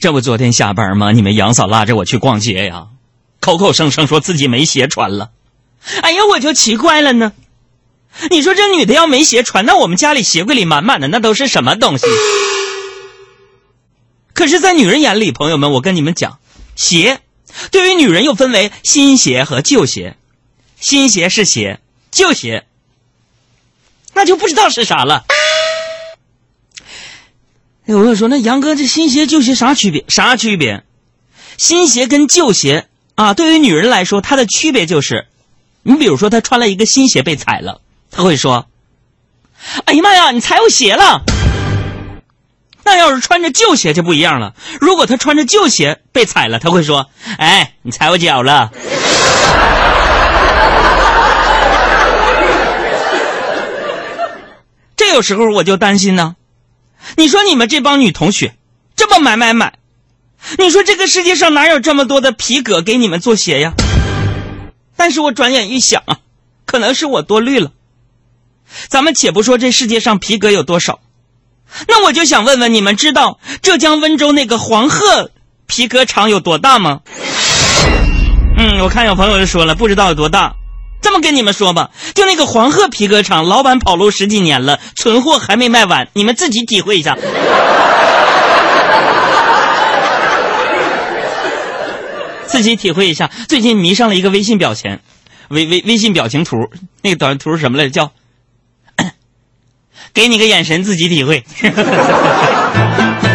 [0.00, 1.12] 这不昨天下班吗？
[1.12, 2.86] 你们杨嫂拉着我去逛街呀，
[3.40, 5.30] 口口声声说自己没鞋穿了。
[6.00, 7.32] 哎呀，我就奇怪了呢。
[8.30, 12.06] 你说这女的要没鞋穿，那我们家里鞋柜里满满的那都是什么东西？
[14.32, 16.38] 可是，在女人眼里，朋友们，我跟你们讲，
[16.74, 17.20] 鞋
[17.70, 20.16] 对于女人又分为新鞋和旧鞋。
[20.80, 21.80] 新鞋是鞋，
[22.10, 22.66] 旧鞋
[24.14, 25.24] 那就不知道是啥了。
[27.86, 30.04] 哎，我说，那杨哥，这新鞋旧鞋啥区别？
[30.08, 30.84] 啥区别？
[31.58, 32.86] 新鞋跟旧鞋
[33.16, 35.26] 啊，对于女人来说，它的区别就是，
[35.82, 37.80] 你比如说，她穿了一个新鞋被踩了，
[38.12, 38.66] 她会说
[39.84, 41.22] ：“哎呀妈呀，你踩我鞋了。”
[42.84, 44.54] 那要是穿着旧鞋就不一样了。
[44.80, 48.70] 如果她穿着旧鞋被踩了，她会说：“哎，你踩我脚了。
[54.96, 56.36] ”这有时候我就担心呢。
[57.16, 58.54] 你说你们这帮女同学
[58.96, 59.74] 这么买买买，
[60.58, 63.72] 你说这个世界上哪有这么多的皮革给你们做鞋呀？
[64.96, 66.18] 但是我转眼一想啊，
[66.64, 67.72] 可能是我多虑了。
[68.88, 71.00] 咱们且不说这世界上皮革有多少，
[71.88, 75.30] 那我就想问问你们，知道浙江温州那个黄鹤
[75.66, 77.00] 皮革厂有多大吗？
[78.56, 80.54] 嗯，我看有朋友就说了，不知道有多大。
[81.02, 87.18] 这么跟你们说吧，就那个黄鹤皮革厂，老板跑路十几年了，存货还没卖完，你们自己体会一下。
[92.46, 93.30] 自己体会一下。
[93.48, 95.00] 最近迷上了一个微信表情，
[95.48, 96.56] 微微微信表情图，
[97.02, 97.90] 那个短图是什么来着？
[97.90, 98.12] 叫
[100.14, 101.44] 给你个眼神，自己体会。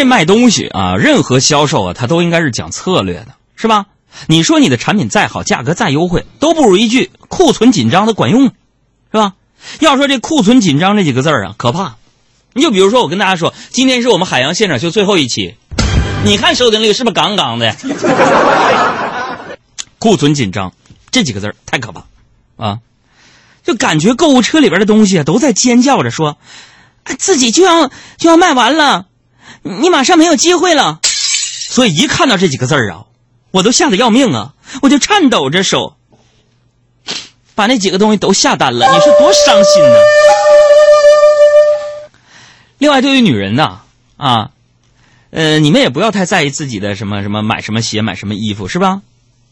[0.00, 3.84] 这卖东西啊，任何销售啊，它都应该是讲策略的，是吧？
[4.28, 8.50] 你说你的产品再好，价格再优惠，都不如一句库存紧张的管用，是
[9.12, 9.34] 吧？
[9.80, 11.96] 要说这库存紧张这几个字儿啊，可怕。
[12.54, 15.54] 你就比如说，我跟大家说，今天是我们海洋现场秀最后一期，
[16.24, 17.76] 你看收听率是不是杠杠的？
[19.98, 20.72] 库存紧张
[21.10, 22.04] 这几个字儿太可怕
[22.56, 22.78] 啊！
[23.62, 26.38] 就感觉购物车里边的东西都在尖叫着说，
[27.18, 29.04] 自己就要就要卖完了。
[29.62, 33.04] 你马上没有机会了，所以一看到这几个字儿啊，
[33.50, 34.54] 我都吓得要命啊！
[34.82, 35.96] 我就颤抖着手，
[37.54, 38.86] 把那几个东西都下单了。
[38.90, 39.96] 你说多伤心呢？
[42.78, 43.80] 另外，对于女人呢，
[44.16, 44.52] 啊，
[45.30, 49.02] 呃，你们也不要太在意自己的什么什么买什么鞋、买什么衣服，是吧？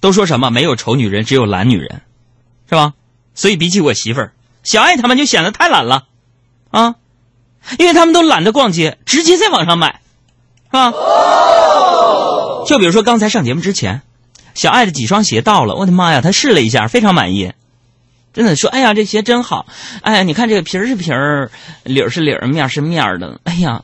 [0.01, 2.01] 都说什么没有丑女人，只有懒女人，
[2.69, 2.95] 是吧？
[3.35, 4.33] 所以比起我媳妇儿
[4.63, 6.07] 小爱他们就显得太懒了，
[6.71, 6.95] 啊。
[7.79, 10.01] 因为他们都懒得逛街，直接在网上买，
[10.67, 10.93] 是吧？
[12.67, 14.03] 就比如说刚才上节目之前，
[14.55, 17.53] 小爱的几双鞋到了，我的妈呀，她试了一下，非常满意，
[18.33, 19.67] 真的说：“哎呀，这鞋真好！
[20.03, 21.51] 哎呀，你看这个皮儿是皮儿，
[21.83, 23.41] 里儿是里儿，面是面的。
[23.45, 23.83] 哎呀，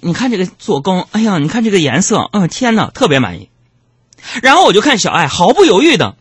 [0.00, 3.48] 你看这个做工，哎呀，你看这个颜色，嗯，天哪，特别满意。”
[4.42, 6.14] 然后我就看小爱毫不犹豫的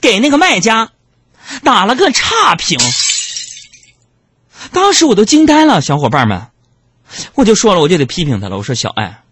[0.00, 0.90] 给那个卖家
[1.62, 2.78] 打了个差评。
[4.72, 6.48] 当时我都惊呆了，小伙伴们，
[7.34, 8.56] 我就说了，我就得批评他了。
[8.56, 9.22] 我说小爱，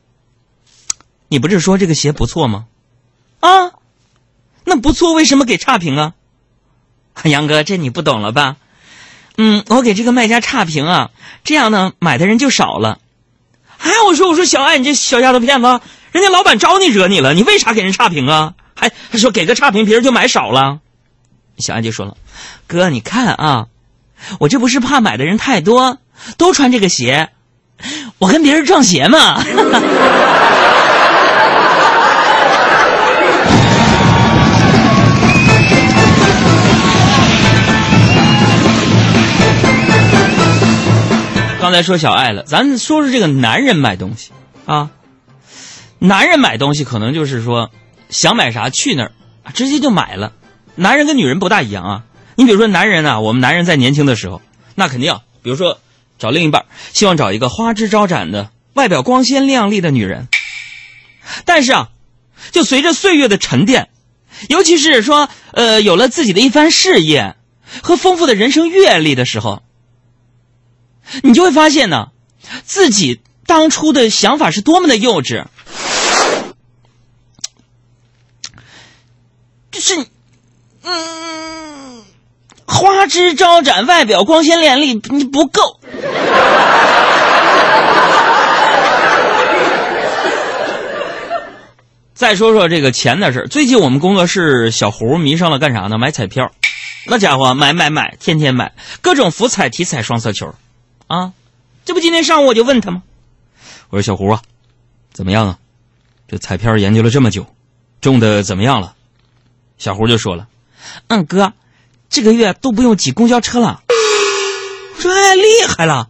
[1.28, 2.66] 你不是说这个鞋不错吗？
[3.41, 3.72] 啊，
[4.65, 6.12] 那不错，为什么给差评啊？
[7.25, 8.56] 杨哥，这你不懂了吧？
[9.37, 11.10] 嗯，我给这个卖家差评啊，
[11.42, 12.98] 这样呢，买的人就少了。
[13.78, 15.81] 哎，我说我说小爱，你这小丫头片子，
[16.12, 18.54] 人家老板招你惹你了，你为啥给人差评啊？
[18.75, 20.81] 还还说给个差评，别人就买少了。
[21.59, 22.16] 小爱就说了，
[22.66, 23.66] 哥，你看啊。
[24.38, 25.99] 我这不是怕买的人太多，
[26.37, 27.31] 都穿这个鞋，
[28.19, 29.43] 我跟别人撞鞋嘛。
[41.60, 44.33] 刚才说小爱了，咱说说这个男人买东西
[44.66, 44.91] 啊。
[46.00, 47.71] 男人买东西可能就是说
[48.10, 49.12] 想买啥去那儿，
[49.54, 50.33] 直接就买了。
[50.75, 52.03] 男人跟女人不大一样啊。
[52.34, 54.41] 你比如说，男人啊，我们男人在年轻的时候，
[54.75, 55.78] 那肯定，比如说
[56.18, 60.28] 找另一半，希望找一个花枝招展的、外表光鲜亮丽的女人。
[61.45, 61.91] 但是啊，
[62.51, 63.91] 就随着岁月的沉淀，
[64.48, 67.36] 尤其是说，呃，有了自己的一番事业
[67.83, 69.62] 和丰富的人生阅历的时候，
[71.22, 72.09] 你就会发现呢，
[72.65, 75.47] 自己当初的想法是多么的幼稚，
[79.71, 80.06] 就是，
[80.83, 82.04] 嗯。
[82.82, 85.78] 花枝招展，外表光鲜亮丽，你不够。
[92.12, 95.96] 再说说这个钱的事最近我们工作室小胡迷上了干啥呢？
[95.96, 96.50] 买彩票。
[97.06, 100.52] 那家伙买买买，天天买各种福彩、体彩、双色球，
[101.06, 101.30] 啊，
[101.84, 103.04] 这不今天上午我就问他吗？
[103.90, 104.42] 我说小胡啊，
[105.12, 105.58] 怎么样啊？
[106.26, 107.46] 这彩票研究了这么久，
[108.00, 108.94] 中的怎么样了？
[109.78, 110.48] 小胡就说了，
[111.06, 111.52] 嗯，哥，
[112.12, 113.80] 这个月都不用挤公交车了。
[114.94, 116.09] 我说哎，厉害了，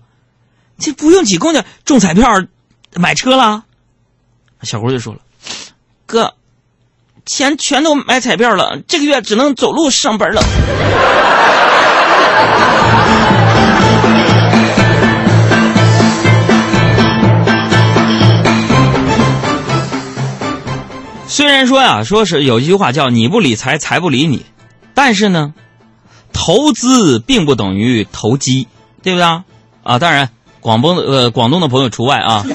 [0.76, 2.28] 这不用挤公交中彩票，
[2.96, 3.62] 买车了。
[4.62, 5.20] 小胡就说了，
[6.04, 6.34] 哥。
[7.24, 10.42] 钱全都买彩票了，这个月只能走路上班了。
[21.28, 24.44] 虽然说呀，说是有一句话叫“你不理财，财不理你”，
[24.92, 25.54] 但是呢，
[26.32, 28.68] 投资并不等于投机，
[29.02, 29.44] 对不对啊？
[29.82, 30.30] 啊，当然，
[30.60, 32.44] 广东的呃广东的朋友除外啊。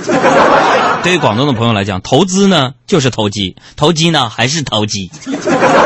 [1.04, 5.10] 对于广东的朋友来讲，投资呢就是投机，投机呢还是投机。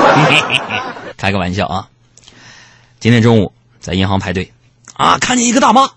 [1.18, 1.88] 开个玩笑啊！
[3.00, 4.52] 今天中午在银行排队，
[4.94, 5.92] 啊，看见一个大妈，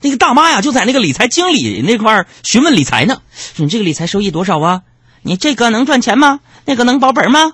[0.00, 3.20] 那个大妈呀就在那个理财经理那块询问理财呢。
[3.54, 4.82] 说你这个理财收益多少啊？
[5.22, 6.40] 你这个能赚钱吗？
[6.64, 7.52] 那个能保本吗？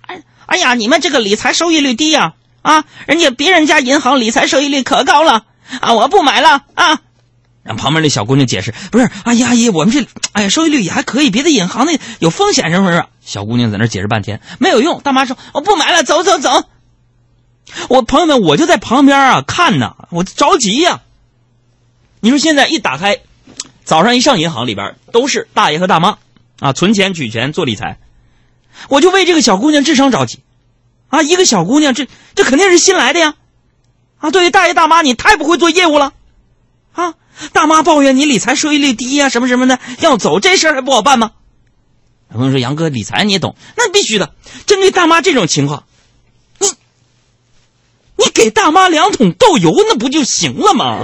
[0.00, 2.34] 哎，哎呀，你们这个理财收益率低呀！
[2.62, 5.44] 啊人家别人家银行理财收益率可高了
[5.80, 5.94] 啊！
[5.94, 7.00] 我不买了啊！
[7.62, 13.04] 让旁边那小姑娘解释，不是，阿姨，阿姨，我们这，哎呀，收益率也还可以，别的银行那有风险，是不是？
[13.20, 15.00] 小姑娘在那解释半天没有用。
[15.02, 16.64] 大妈说：“我不买了，走走走。”
[17.88, 21.02] 我朋友们，我就在旁边啊看呢，我着急呀。
[22.20, 23.18] 你说现在一打开，
[23.84, 26.18] 早上一上银行里边都是大爷和大妈
[26.58, 27.98] 啊，存钱、取钱、做理财，
[28.88, 30.40] 我就为这个小姑娘智商着急
[31.10, 31.20] 啊！
[31.20, 33.34] 一个小姑娘，这这肯定是新来的呀，
[34.18, 36.14] 啊，对于大爷大妈，你太不会做业务了
[36.92, 37.14] 啊！
[37.52, 41.32] 大妈抱怨你理财收益率低呀，什么什么的，要走这事儿还不好办吗？
[42.32, 44.32] 朋友说：“杨哥，理财你也懂，那必须的。
[44.64, 45.82] 针对大妈这种情况，
[46.58, 46.68] 你
[48.14, 51.00] 你给大妈两桶豆油，那不就行了吗？”